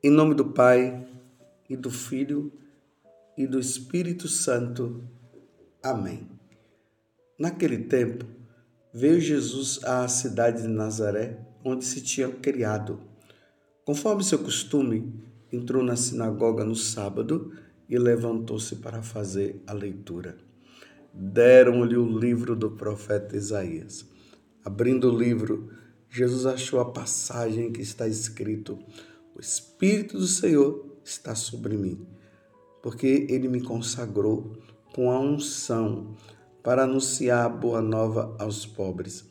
[0.00, 1.04] Em nome do Pai,
[1.68, 2.52] e do Filho,
[3.36, 5.02] e do Espírito Santo.
[5.82, 6.28] Amém.
[7.36, 8.24] Naquele tempo,
[8.94, 13.00] veio Jesus à cidade de Nazaré, onde se tinha criado.
[13.84, 15.12] Conforme seu costume,
[15.52, 17.52] entrou na sinagoga no sábado
[17.88, 20.36] e levantou-se para fazer a leitura.
[21.12, 24.06] Deram-lhe o livro do profeta Isaías.
[24.64, 25.72] Abrindo o livro,
[26.08, 28.78] Jesus achou a passagem que está escrito:
[29.38, 32.04] O Espírito do Senhor está sobre mim,
[32.82, 34.58] porque ele me consagrou
[34.92, 36.16] com a unção
[36.60, 39.24] para anunciar a boa nova aos pobres.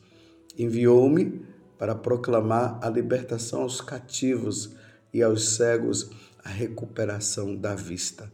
[0.58, 1.44] Enviou-me
[1.76, 4.74] para proclamar a libertação aos cativos
[5.12, 6.10] e aos cegos
[6.42, 8.32] a recuperação da vista,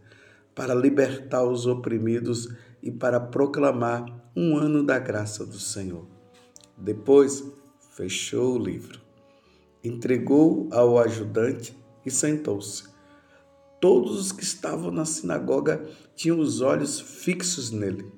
[0.54, 6.06] para libertar os oprimidos e para proclamar um ano da graça do Senhor.
[6.78, 7.42] Depois
[7.90, 9.03] fechou o livro,
[9.84, 12.84] entregou ao ajudante e sentou-se.
[13.80, 15.84] Todos os que estavam na sinagoga
[16.16, 18.10] tinham os olhos fixos nele.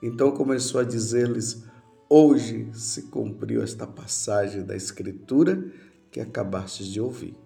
[0.00, 1.64] Então começou a dizer-lhes:
[2.08, 5.64] Hoje se cumpriu esta passagem da Escritura
[6.10, 7.36] que acabastes de ouvir.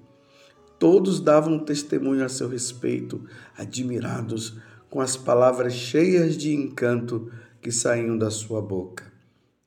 [0.79, 3.25] Todos davam testemunho a seu respeito,
[3.57, 4.59] admirados
[4.91, 9.11] com as palavras cheias de encanto que saíam da sua boca.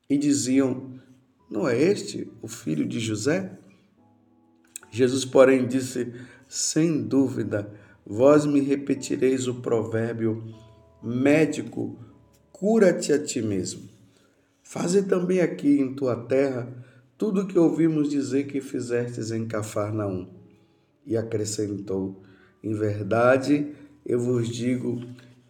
[0.08, 1.00] E diziam:
[1.50, 3.58] Não é este o filho de José?
[4.90, 6.12] Jesus, porém, disse:
[6.48, 7.70] Sem dúvida,
[8.06, 10.42] vós me repetireis o provérbio:
[11.02, 11.98] Médico,
[12.52, 13.88] cura-te a ti mesmo.
[14.62, 16.68] Faze também aqui em tua terra
[17.16, 20.28] tudo o que ouvimos dizer que fizestes em Cafarnaum.
[21.04, 22.22] E acrescentou:
[22.62, 23.74] Em verdade,
[24.06, 25.00] eu vos digo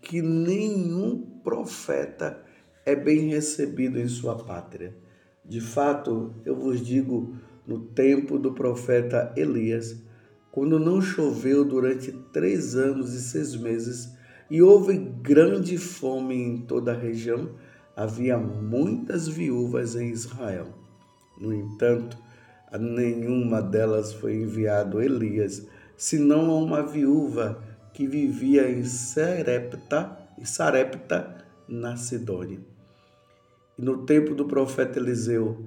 [0.01, 2.43] que nenhum profeta
[2.87, 4.97] é bem recebido em sua pátria.
[5.45, 7.37] De fato, eu vos digo,
[7.69, 10.03] no tempo do profeta Elias,
[10.51, 14.11] quando não choveu durante três anos e seis meses
[14.51, 17.51] e houve grande fome em toda a região,
[17.95, 20.69] havia muitas viúvas em Israel.
[21.39, 22.17] No entanto,
[22.73, 27.63] a nenhuma delas foi enviado Elias, senão a uma viúva
[27.93, 32.61] que vivia em Sarepta, em Sarepta, na Sidônia.
[33.77, 35.67] E no tempo do profeta Eliseu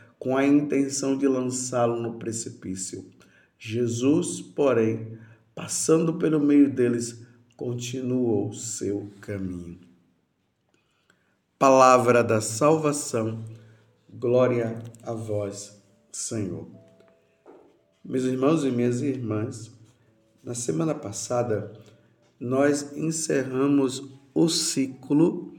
[0.21, 3.03] com a intenção de lançá-lo no precipício.
[3.57, 5.17] Jesus, porém,
[5.55, 7.25] passando pelo meio deles,
[7.57, 9.79] continuou seu caminho.
[11.57, 13.43] Palavra da salvação,
[14.07, 16.67] glória a vós, Senhor.
[18.05, 19.71] Meus irmãos e minhas irmãs,
[20.43, 21.73] na semana passada
[22.39, 24.03] nós encerramos
[24.35, 25.51] o ciclo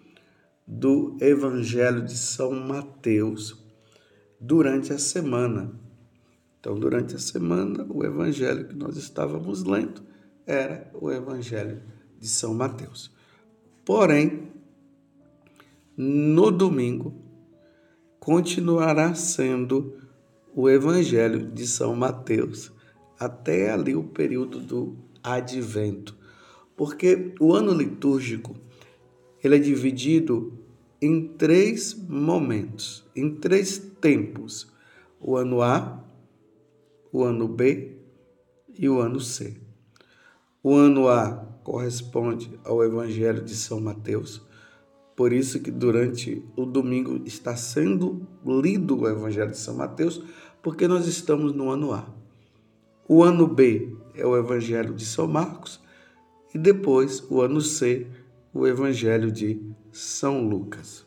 [0.64, 3.60] do Evangelho de São Mateus
[4.42, 5.70] durante a semana.
[6.58, 10.02] Então, durante a semana, o evangelho que nós estávamos lendo
[10.44, 11.80] era o evangelho
[12.18, 13.12] de São Mateus.
[13.84, 14.50] Porém,
[15.96, 17.14] no domingo,
[18.18, 19.96] continuará sendo
[20.54, 22.72] o evangelho de São Mateus,
[23.18, 26.16] até ali o período do advento.
[26.76, 28.56] Porque o ano litúrgico,
[29.42, 30.58] ele é dividido
[31.00, 34.70] em três momentos, em três tempos:
[35.18, 36.04] o ano A,
[37.10, 37.96] o ano B
[38.76, 39.56] e o ano C.
[40.62, 44.42] O ano A corresponde ao Evangelho de São Mateus,
[45.16, 50.22] por isso que durante o domingo está sendo lido o Evangelho de São Mateus,
[50.62, 52.06] porque nós estamos no ano A.
[53.08, 55.80] O ano B é o Evangelho de São Marcos
[56.54, 58.06] e depois o ano C,
[58.52, 59.60] o Evangelho de
[59.90, 61.06] São Lucas.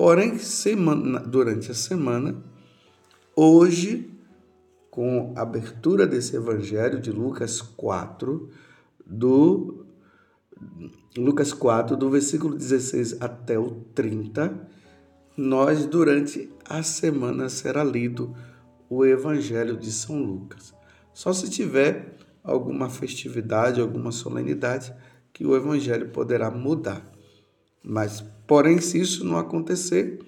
[0.00, 2.42] Porém, semana, durante a semana,
[3.36, 4.10] hoje
[4.90, 8.48] com a abertura desse evangelho de Lucas 4,
[9.04, 9.84] do
[11.14, 14.66] Lucas 4, do versículo 16 até o 30,
[15.36, 18.34] nós durante a semana será lido
[18.88, 20.72] o evangelho de São Lucas.
[21.12, 24.94] Só se tiver alguma festividade, alguma solenidade
[25.30, 27.19] que o evangelho poderá mudar.
[27.82, 30.20] Mas, porém, se isso não acontecer,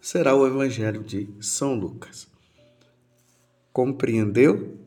[0.00, 2.26] será o evangelho de São Lucas.
[3.72, 4.84] Compreendeu?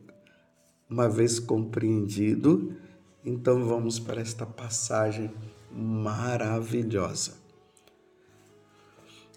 [0.89, 2.75] uma vez compreendido,
[3.23, 5.31] então vamos para esta passagem
[5.71, 7.33] maravilhosa.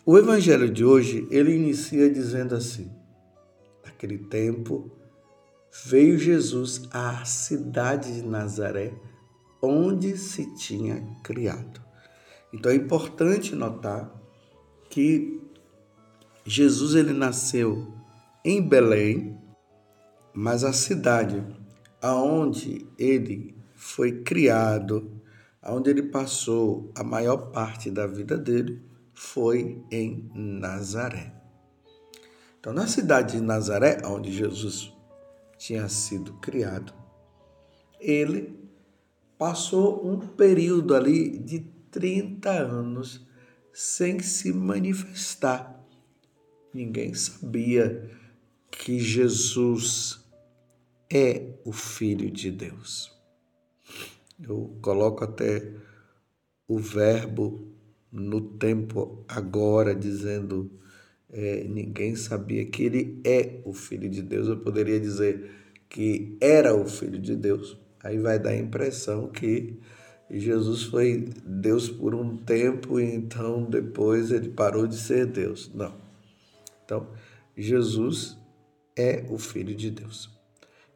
[0.06, 2.90] O evangelho de hoje, ele inicia dizendo assim:
[3.84, 4.90] Naquele tempo,
[5.84, 8.94] veio Jesus à cidade de Nazaré,
[9.60, 11.79] onde se tinha criado.
[12.52, 14.10] Então é importante notar
[14.88, 15.40] que
[16.44, 17.92] Jesus ele nasceu
[18.44, 19.38] em Belém,
[20.34, 21.44] mas a cidade
[22.00, 25.20] aonde ele foi criado,
[25.62, 28.82] aonde ele passou a maior parte da vida dele,
[29.14, 31.34] foi em Nazaré.
[32.58, 34.92] Então, na cidade de Nazaré, onde Jesus
[35.56, 36.92] tinha sido criado,
[37.98, 38.58] ele
[39.38, 43.26] passou um período ali de 30 anos
[43.72, 45.84] sem se manifestar.
[46.72, 48.10] Ninguém sabia
[48.70, 50.24] que Jesus
[51.12, 53.10] é o Filho de Deus.
[54.42, 55.72] Eu coloco até
[56.66, 57.68] o verbo
[58.10, 60.70] no tempo agora, dizendo
[61.28, 64.48] é, ninguém sabia que ele é o Filho de Deus.
[64.48, 65.50] Eu poderia dizer
[65.88, 67.76] que era o Filho de Deus.
[68.02, 69.78] Aí vai dar a impressão que
[70.38, 75.70] Jesus foi Deus por um tempo e então depois ele parou de ser Deus.
[75.74, 75.94] Não.
[76.84, 77.08] Então,
[77.56, 78.36] Jesus
[78.96, 80.30] é o Filho de Deus.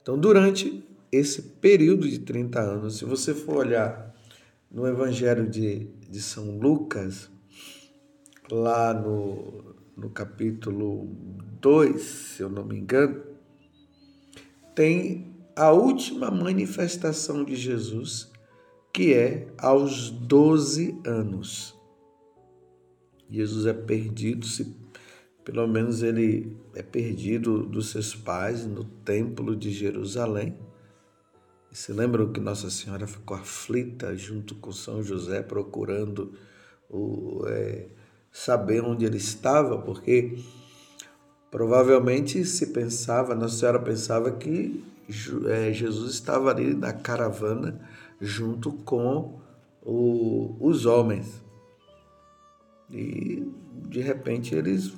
[0.02, 4.14] Então, durante esse período de 30 anos, se você for olhar
[4.70, 7.30] no Evangelho de, de São Lucas,
[8.50, 11.08] lá no, no capítulo
[11.60, 13.22] 2, se eu não me engano,
[14.74, 18.30] tem a última manifestação de Jesus,
[18.94, 21.76] que é aos 12 anos.
[23.28, 24.72] Jesus é perdido, se
[25.44, 30.56] pelo menos ele é perdido dos seus pais no templo de Jerusalém.
[31.72, 36.32] E se lembram que Nossa Senhora ficou aflita junto com São José, procurando
[36.88, 37.88] o, é,
[38.30, 40.38] saber onde ele estava, porque
[41.50, 44.84] provavelmente se pensava, Nossa Senhora pensava que
[45.48, 47.80] é, Jesus estava ali na caravana
[48.24, 49.38] junto com
[49.82, 51.42] o, os homens.
[52.90, 53.46] E
[53.88, 54.92] de repente eles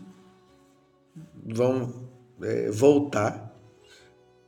[1.44, 1.92] vão
[2.40, 3.54] é, voltar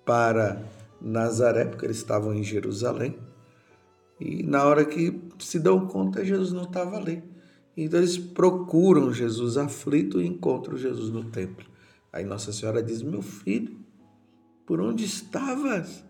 [0.05, 0.63] para
[1.01, 3.19] Nazaré, porque eles estavam em Jerusalém.
[4.21, 7.23] E na hora que se dão conta, Jesus não estava ali.
[7.77, 11.65] Então eles procuram Jesus aflito e encontram Jesus no templo.
[12.13, 13.79] Aí Nossa Senhora diz: Meu filho,
[14.67, 16.05] por onde estavas?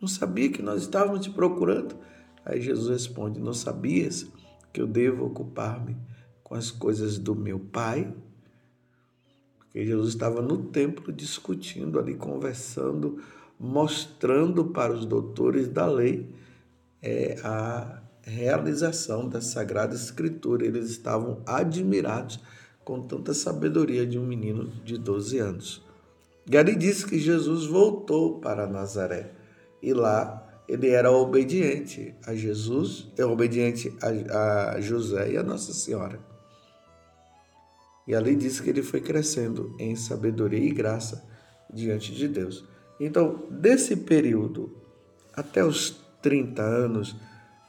[0.00, 1.96] Não sabia que nós estávamos te procurando?
[2.44, 4.26] Aí Jesus responde: Não sabias
[4.72, 5.96] que eu devo ocupar-me
[6.44, 8.14] com as coisas do meu Pai?
[9.58, 13.22] Porque Jesus estava no templo discutindo ali, conversando,
[13.58, 16.30] mostrando para os doutores da lei
[17.02, 20.66] é, a realização da Sagrada Escritura.
[20.66, 22.38] Eles estavam admirados
[22.84, 25.82] com tanta sabedoria de um menino de 12 anos.
[26.48, 29.35] Gary disse que Jesus voltou para Nazaré
[29.82, 35.72] e lá ele era obediente a Jesus, é obediente a, a José e a Nossa
[35.72, 36.18] Senhora.
[38.06, 41.24] E ali diz que ele foi crescendo em sabedoria e graça
[41.72, 42.64] diante de Deus.
[43.00, 44.76] Então, desse período
[45.34, 47.16] até os 30 anos,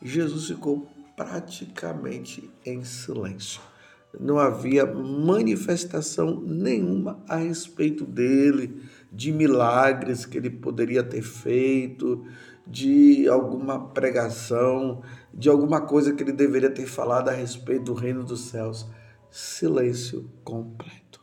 [0.01, 3.59] Jesus ficou praticamente em silêncio.
[4.19, 12.25] Não havia manifestação nenhuma a respeito dele, de milagres que ele poderia ter feito,
[12.65, 15.01] de alguma pregação,
[15.33, 18.85] de alguma coisa que ele deveria ter falado a respeito do reino dos céus
[19.31, 21.21] silêncio completo.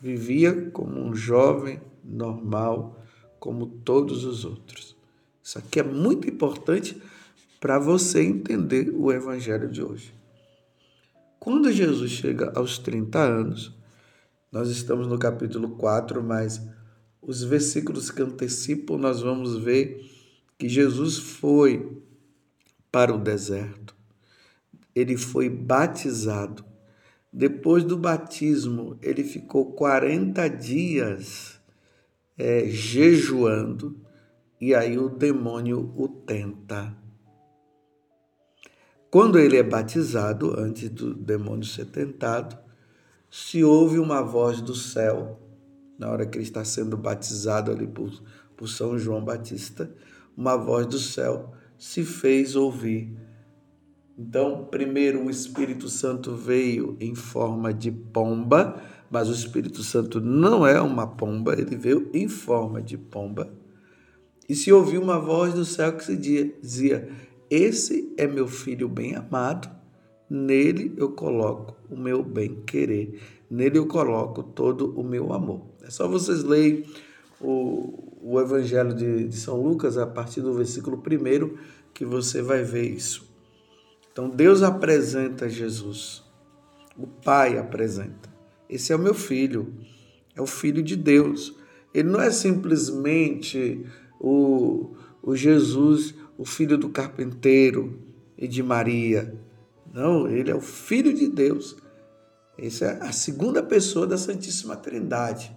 [0.00, 3.02] Vivia como um jovem normal,
[3.38, 4.96] como todos os outros.
[5.42, 7.00] Isso aqui é muito importante
[7.60, 10.14] para você entender o evangelho de hoje.
[11.38, 13.74] Quando Jesus chega aos 30 anos,
[14.50, 16.60] nós estamos no capítulo 4, mas
[17.20, 20.04] os versículos que antecipam, nós vamos ver
[20.58, 22.02] que Jesus foi
[22.90, 23.96] para o deserto
[24.96, 26.64] ele foi batizado.
[27.30, 31.60] Depois do batismo, ele ficou 40 dias
[32.38, 34.00] é, jejuando
[34.58, 36.96] e aí o demônio o tenta.
[39.10, 42.56] Quando ele é batizado, antes do demônio ser tentado,
[43.30, 45.40] se ouve uma voz do céu,
[45.98, 48.10] na hora que ele está sendo batizado ali por,
[48.56, 49.90] por São João Batista,
[50.36, 53.16] uma voz do céu se fez ouvir
[54.18, 60.66] então, primeiro o Espírito Santo veio em forma de pomba, mas o Espírito Santo não
[60.66, 63.52] é uma pomba, ele veio em forma de pomba.
[64.48, 67.10] E se ouviu uma voz do céu que se dizia:
[67.50, 69.68] Esse é meu filho bem amado,
[70.28, 75.62] nele eu coloco o meu bem-querer, nele eu coloco todo o meu amor.
[75.82, 76.84] É só vocês lerem
[77.40, 81.56] o, o Evangelho de, de São Lucas, a partir do versículo 1,
[81.94, 83.26] que você vai ver isso.
[84.10, 86.24] Então Deus apresenta Jesus,
[86.98, 88.34] o Pai apresenta.
[88.68, 89.72] Esse é o meu filho,
[90.34, 91.54] é o filho de Deus.
[91.94, 93.84] Ele não é simplesmente
[94.20, 97.98] o, o Jesus, o filho do carpinteiro
[98.36, 99.34] e de Maria.
[99.96, 101.74] Não, ele é o filho de Deus.
[102.58, 105.56] Essa é a segunda pessoa da Santíssima Trindade.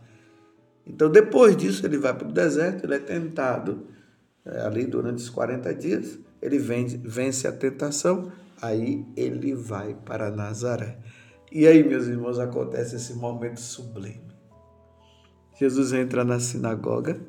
[0.87, 3.87] Então, depois disso, ele vai para o deserto, ele é tentado
[4.45, 8.31] é, ali durante os 40 dias, ele vence, vence a tentação,
[8.61, 10.97] aí ele vai para Nazaré.
[11.51, 14.21] E aí, meus irmãos, acontece esse momento sublime.
[15.59, 17.19] Jesus entra na sinagoga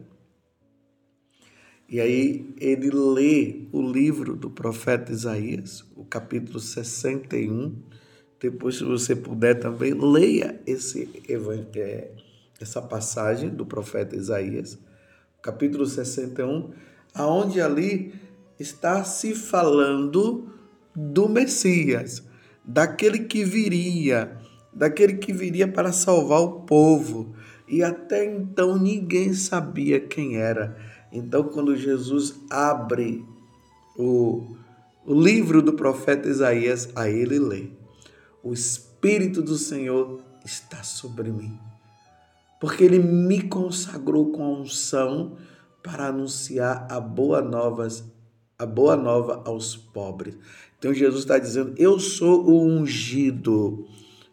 [1.91, 7.75] e aí ele lê o livro do profeta Isaías, o capítulo 61.
[8.39, 11.11] Depois, se você puder também, leia esse
[12.61, 14.79] essa passagem do profeta Isaías,
[15.43, 16.71] capítulo 61,
[17.13, 18.15] aonde ali
[18.57, 20.49] está se falando
[20.95, 22.23] do Messias,
[22.65, 24.39] daquele que viria,
[24.73, 27.35] daquele que viria para salvar o povo.
[27.67, 30.77] E até então ninguém sabia quem era.
[31.13, 33.25] Então, quando Jesus abre
[33.97, 34.57] o,
[35.05, 37.71] o livro do profeta Isaías, a ele lê:
[38.43, 41.59] O Espírito do Senhor está sobre mim
[42.61, 45.39] porque ele me consagrou com a unção
[45.83, 47.89] para anunciar a boa nova,
[48.59, 50.37] a boa nova aos pobres.
[50.79, 53.87] Então Jesus está dizendo: Eu sou o ungido,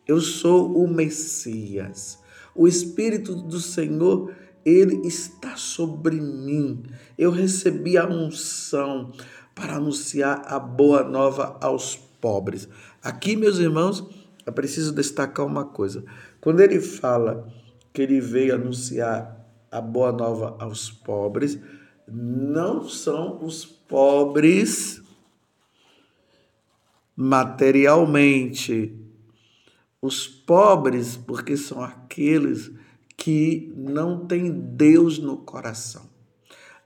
[0.06, 2.20] eu sou o Messias.
[2.54, 4.34] O Espírito do Senhor,
[4.68, 6.84] ele está sobre mim.
[7.18, 9.14] Eu recebi a unção
[9.56, 12.68] para anunciar a boa nova aos pobres.
[13.02, 14.06] Aqui, meus irmãos,
[14.46, 16.04] é preciso destacar uma coisa.
[16.42, 17.48] Quando ele fala
[17.94, 21.58] que ele veio anunciar a boa nova aos pobres,
[22.06, 25.02] não são os pobres
[27.16, 28.94] materialmente.
[30.02, 32.70] Os pobres, porque são aqueles
[33.18, 36.08] que não têm Deus no coração.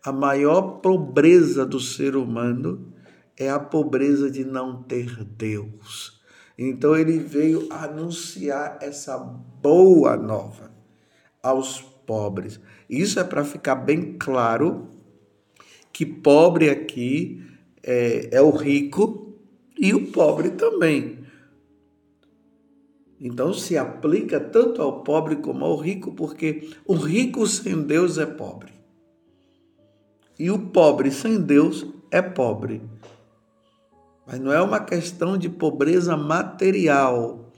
[0.04, 2.92] A maior pobreza do ser humano
[3.38, 6.20] é a pobreza de não ter Deus.
[6.58, 10.72] Então ele veio anunciar essa boa nova
[11.44, 12.60] aos pobres.
[12.90, 14.90] Isso é para ficar bem claro
[15.94, 17.44] que pobre aqui
[17.84, 19.40] é, é o rico
[19.78, 21.21] e o pobre também.
[23.24, 28.26] Então se aplica tanto ao pobre como ao rico, porque o rico sem Deus é
[28.26, 28.74] pobre.
[30.40, 32.82] E o pobre sem Deus é pobre.
[34.26, 37.54] Mas não é uma questão de pobreza material,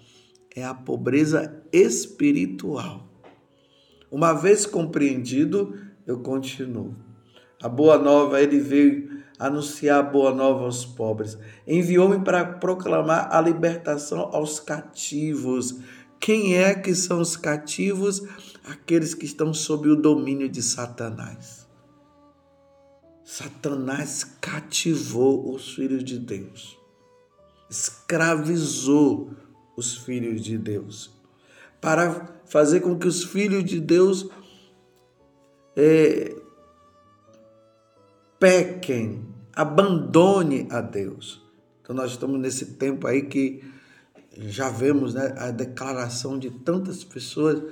[0.54, 3.08] é a pobreza espiritual.
[4.12, 6.94] Uma vez compreendido, eu continuo.
[7.62, 11.38] A boa nova, ele veio anunciar boa nova aos pobres.
[11.68, 15.80] Enviou-me para proclamar a libertação aos cativos.
[16.20, 18.22] Quem é que são os cativos?
[18.64, 21.68] Aqueles que estão sob o domínio de Satanás.
[23.24, 26.78] Satanás cativou os filhos de Deus,
[27.70, 29.32] escravizou
[29.76, 31.12] os filhos de Deus
[31.82, 34.30] para fazer com que os filhos de Deus
[35.76, 36.36] é,
[38.44, 41.42] pequem, abandone a Deus.
[41.82, 43.64] Então nós estamos nesse tempo aí que
[44.38, 47.64] já vemos né, a declaração de tantas pessoas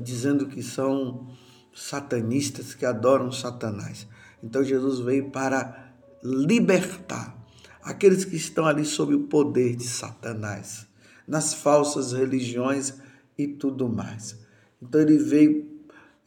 [0.00, 1.28] dizendo que são
[1.72, 4.08] satanistas, que adoram Satanás.
[4.42, 7.38] Então Jesus veio para libertar
[7.80, 10.84] aqueles que estão ali sob o poder de Satanás
[11.28, 12.94] nas falsas religiões
[13.38, 14.36] e tudo mais.
[14.82, 15.70] Então ele veio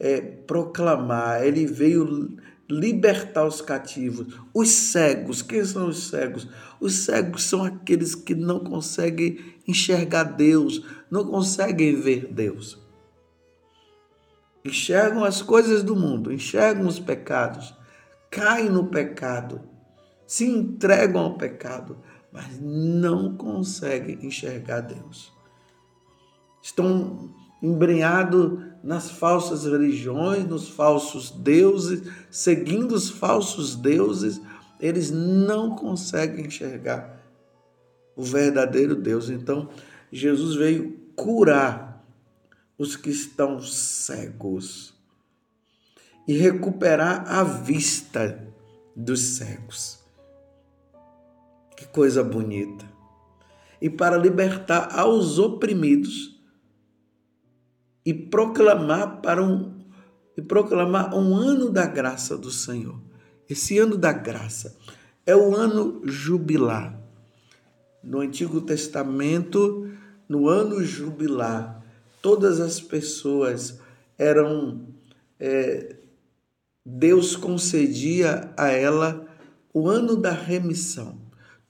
[0.00, 5.42] é, proclamar, ele veio libertar os cativos, os cegos.
[5.42, 6.48] Quem são os cegos?
[6.80, 12.82] Os cegos são aqueles que não conseguem enxergar Deus, não conseguem ver Deus.
[14.64, 17.74] Enxergam as coisas do mundo, enxergam os pecados,
[18.30, 19.60] caem no pecado,
[20.26, 21.98] se entregam ao pecado,
[22.32, 25.32] mas não conseguem enxergar Deus.
[26.62, 27.30] Estão
[27.62, 34.38] embrenhados nas falsas religiões, nos falsos deuses, seguindo os falsos deuses,
[34.78, 37.18] eles não conseguem enxergar
[38.14, 39.30] o verdadeiro Deus.
[39.30, 39.70] Então,
[40.12, 42.04] Jesus veio curar
[42.76, 44.92] os que estão cegos
[46.28, 48.46] e recuperar a vista
[48.94, 49.98] dos cegos.
[51.74, 52.84] Que coisa bonita!
[53.80, 56.33] E para libertar aos oprimidos
[58.04, 59.74] e proclamar para um
[60.36, 63.00] e proclamar um ano da graça do Senhor.
[63.48, 64.76] Esse ano da graça
[65.24, 67.00] é o ano jubilar.
[68.02, 69.88] No Antigo Testamento,
[70.28, 71.82] no ano jubilar,
[72.20, 73.80] todas as pessoas
[74.18, 74.88] eram.
[75.38, 75.96] É,
[76.86, 79.26] Deus concedia a ela
[79.72, 81.18] o ano da remissão.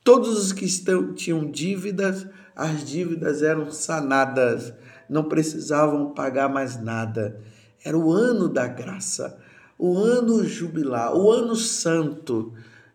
[0.02, 0.66] Todos os que
[1.14, 4.72] tinham dívidas, as dívidas eram sanadas,
[5.08, 7.40] não precisavam pagar mais nada.
[7.84, 9.38] Era o ano da graça,
[9.78, 12.52] o ano jubilar, o ano santo.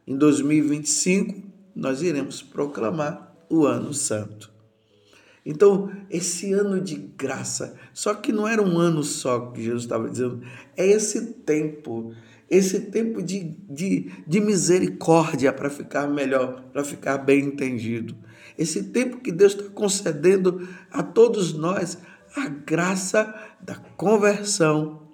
[0.08, 1.42] Em 2025,
[1.76, 4.52] nós iremos proclamar o ano santo.
[5.46, 10.10] Então, esse ano de graça, só que não era um ano só que Jesus estava
[10.10, 10.42] dizendo,
[10.76, 12.14] é esse tempo,
[12.50, 18.16] esse tempo de, de, de misericórdia para ficar melhor, para ficar bem entendido.
[18.60, 21.98] Esse tempo que Deus está concedendo a todos nós
[22.36, 25.08] a graça da conversão,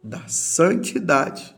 [0.00, 1.56] da santidade,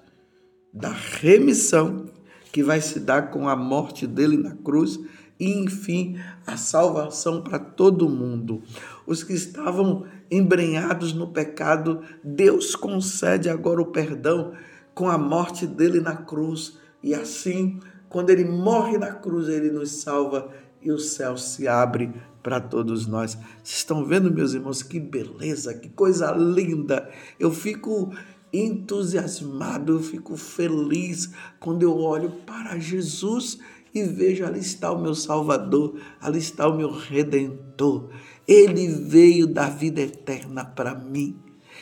[0.72, 2.06] da remissão
[2.50, 4.98] que vai se dar com a morte dele na cruz
[5.38, 8.62] e, enfim, a salvação para todo mundo.
[9.06, 14.54] Os que estavam embrenhados no pecado, Deus concede agora o perdão
[14.94, 16.78] com a morte dele na cruz.
[17.02, 20.50] E assim, quando ele morre na cruz, ele nos salva
[20.82, 23.34] e o céu se abre para todos nós.
[23.62, 27.10] Vocês estão vendo, meus irmãos, que beleza, que coisa linda.
[27.38, 28.12] Eu fico
[28.52, 33.58] entusiasmado, eu fico feliz quando eu olho para Jesus
[33.94, 38.08] e vejo ali está o meu Salvador, ali está o meu Redentor.
[38.46, 41.38] Ele veio dar vida eterna para mim.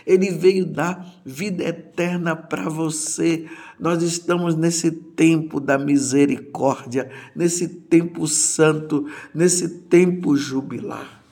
[0.09, 3.47] Ele veio dar vida eterna para você.
[3.79, 11.23] Nós estamos nesse tempo da misericórdia, nesse tempo santo, nesse tempo jubilar.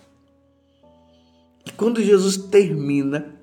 [1.64, 3.34] E quando Jesus termina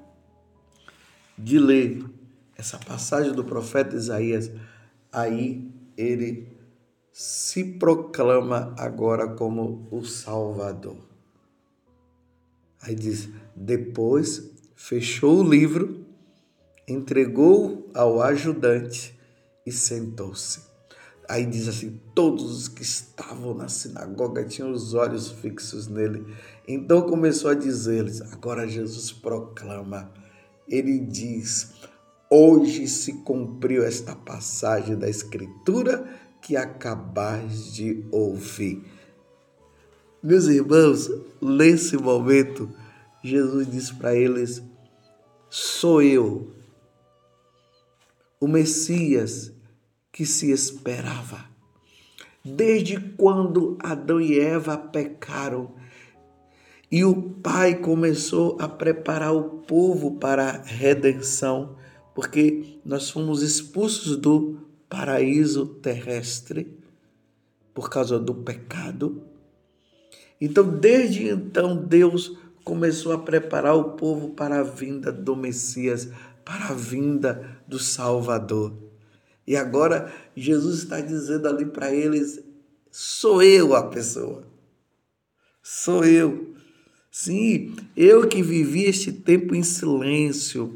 [1.35, 2.05] de ler
[2.55, 4.51] essa passagem do profeta Isaías,
[5.11, 5.67] aí
[5.97, 6.47] ele
[7.11, 10.97] se proclama agora como o Salvador.
[12.83, 14.52] Aí diz: depois
[14.83, 16.05] fechou o livro,
[16.85, 19.17] entregou ao ajudante
[19.65, 20.59] e sentou-se.
[21.29, 26.25] Aí diz assim: todos os que estavam na sinagoga tinham os olhos fixos nele.
[26.67, 30.11] Então começou a dizer-lhes: agora Jesus proclama.
[30.67, 31.75] Ele diz:
[32.29, 36.05] hoje se cumpriu esta passagem da Escritura
[36.41, 38.83] que acabais de ouvir.
[40.21, 41.09] Meus irmãos,
[41.41, 42.69] nesse momento,
[43.23, 44.61] Jesus disse para eles:
[45.55, 46.51] Sou eu,
[48.39, 49.53] o Messias
[50.11, 51.45] que se esperava.
[52.43, 55.75] Desde quando Adão e Eva pecaram
[56.91, 61.75] e o Pai começou a preparar o povo para a redenção,
[62.15, 64.57] porque nós fomos expulsos do
[64.89, 66.79] paraíso terrestre
[67.75, 69.21] por causa do pecado.
[70.41, 76.09] Então, desde então, Deus começou a preparar o povo para a vinda do Messias,
[76.45, 78.73] para a vinda do Salvador.
[79.45, 82.41] E agora Jesus está dizendo ali para eles:
[82.91, 84.47] sou eu a pessoa.
[85.61, 86.53] Sou eu.
[87.11, 90.75] Sim, eu que vivi este tempo em silêncio,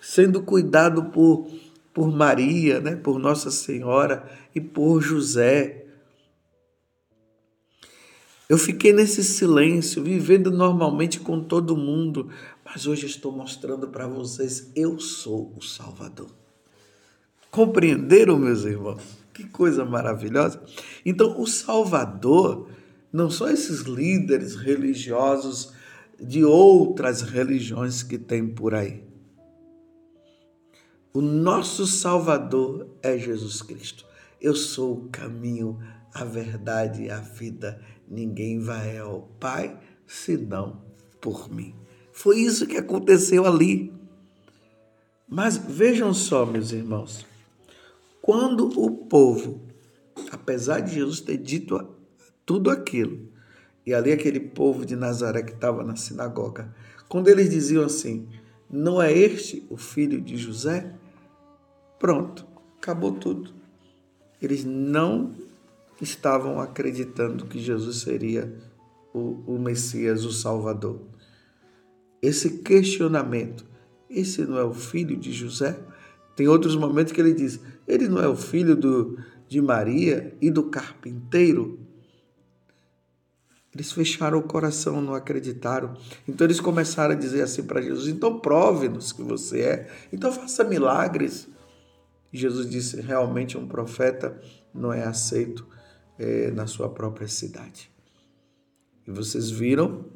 [0.00, 1.48] sendo cuidado por
[1.96, 5.85] por Maria, né, por Nossa Senhora e por José.
[8.48, 12.30] Eu fiquei nesse silêncio, vivendo normalmente com todo mundo,
[12.64, 16.30] mas hoje estou mostrando para vocês, eu sou o Salvador.
[17.50, 19.02] Compreenderam, meus irmãos?
[19.34, 20.62] Que coisa maravilhosa.
[21.04, 22.68] Então, o Salvador
[23.12, 25.72] não são esses líderes religiosos
[26.20, 29.02] de outras religiões que tem por aí.
[31.12, 34.06] O nosso Salvador é Jesus Cristo.
[34.40, 35.78] Eu sou o caminho,
[36.14, 37.80] a verdade e a vida.
[38.08, 40.80] Ninguém vai ao Pai senão
[41.20, 41.74] por mim.
[42.12, 43.92] Foi isso que aconteceu ali.
[45.28, 47.26] Mas vejam só, meus irmãos,
[48.22, 49.60] quando o povo,
[50.30, 51.94] apesar de Jesus ter dito
[52.44, 53.28] tudo aquilo,
[53.84, 56.74] e ali aquele povo de Nazaré que estava na sinagoga,
[57.08, 58.28] quando eles diziam assim:
[58.70, 60.94] Não é este o filho de José?
[61.98, 62.46] Pronto,
[62.78, 63.54] acabou tudo.
[64.40, 65.34] Eles não
[66.00, 68.54] estavam acreditando que Jesus seria
[69.12, 71.00] o, o Messias, o Salvador.
[72.20, 73.64] esse questionamento:
[74.10, 75.78] esse não é o filho de José?
[76.34, 80.50] Tem outros momentos que ele diz: ele não é o filho do, de Maria e
[80.50, 81.80] do carpinteiro?
[83.74, 85.94] Eles fecharam o coração, não acreditaram.
[86.26, 90.62] Então eles começaram a dizer assim para Jesus: então prove-nos que você é, então faça
[90.62, 91.48] milagres.
[92.30, 94.38] Jesus disse: realmente um profeta
[94.74, 95.66] não é aceito
[96.18, 97.90] é, na sua própria cidade.
[99.06, 100.06] E vocês viram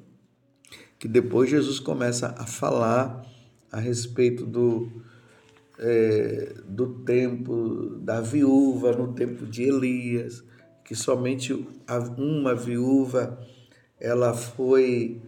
[0.99, 3.25] que depois Jesus começa a falar
[3.71, 4.91] a respeito do,
[5.79, 10.45] é, do tempo da viúva, no tempo de Elias,
[10.85, 11.53] que somente
[12.19, 13.39] uma viúva
[13.99, 15.23] ela foi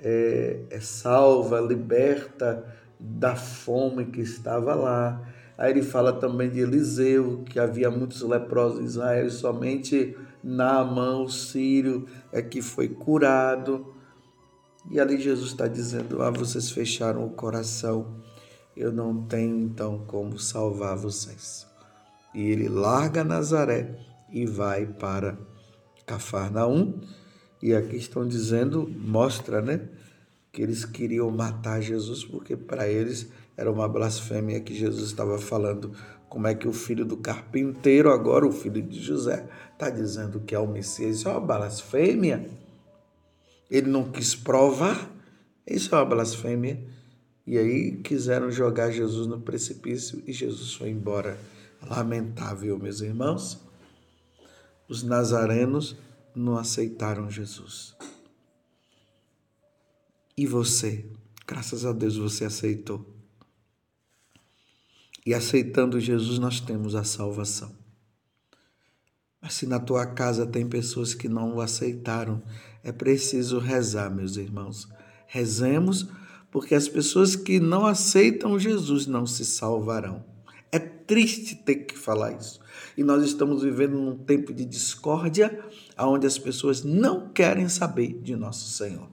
[0.00, 2.64] é, é, salva, liberta
[2.98, 5.33] da fome que estava lá.
[5.56, 11.28] Aí ele fala também de Eliseu, que havia muitos leprosos em Israel, somente Naamã, o
[11.28, 13.94] sírio, é que foi curado.
[14.90, 18.20] E ali Jesus está dizendo: Ah, vocês fecharam o coração,
[18.76, 21.66] eu não tenho então como salvar vocês.
[22.34, 23.96] E ele larga Nazaré
[24.30, 25.38] e vai para
[26.04, 27.00] Cafarnaum.
[27.62, 29.88] E aqui estão dizendo, mostra, né,
[30.52, 35.92] que eles queriam matar Jesus porque para eles era uma blasfêmia que Jesus estava falando.
[36.28, 40.54] Como é que o filho do carpinteiro, agora o filho de José, está dizendo que
[40.54, 41.18] é o Messias?
[41.18, 42.48] Isso é uma blasfêmia.
[43.70, 45.10] Ele não quis provar.
[45.66, 46.84] Isso é uma blasfêmia.
[47.46, 51.38] E aí quiseram jogar Jesus no precipício e Jesus foi embora.
[51.88, 53.62] Lamentável, meus irmãos
[54.88, 55.96] os nazarenos
[56.34, 57.94] não aceitaram Jesus.
[60.36, 61.06] E você,
[61.46, 63.13] graças a Deus, você aceitou.
[65.24, 67.72] E aceitando Jesus, nós temos a salvação.
[69.40, 72.42] Mas se na tua casa tem pessoas que não o aceitaram,
[72.82, 74.88] é preciso rezar, meus irmãos.
[75.26, 76.08] Rezemos,
[76.50, 80.24] porque as pessoas que não aceitam Jesus não se salvarão.
[80.70, 82.60] É triste ter que falar isso.
[82.96, 85.62] E nós estamos vivendo num tempo de discórdia,
[85.98, 89.08] onde as pessoas não querem saber de nosso Senhor.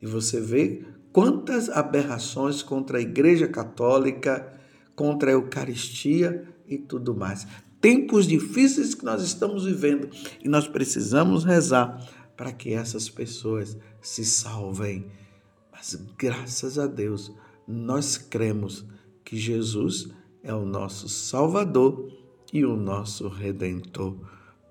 [0.00, 4.55] E você vê quantas aberrações contra a Igreja Católica,
[4.96, 7.46] contra a Eucaristia e tudo mais.
[7.80, 10.08] Tempos difíceis que nós estamos vivendo
[10.42, 12.04] e nós precisamos rezar
[12.36, 15.06] para que essas pessoas se salvem.
[15.70, 17.30] Mas graças a Deus,
[17.68, 18.84] nós cremos
[19.24, 20.08] que Jesus
[20.42, 22.10] é o nosso Salvador
[22.52, 24.16] e o nosso Redentor.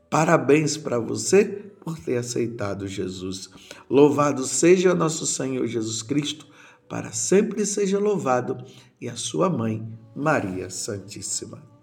[0.10, 1.46] Parabéns para você
[1.82, 3.50] por ter aceitado Jesus.
[3.90, 6.48] Louvado seja nosso Senhor Jesus Cristo,
[6.90, 8.58] para sempre seja louvado,
[9.00, 11.75] e a sua mãe, Maria Santíssima.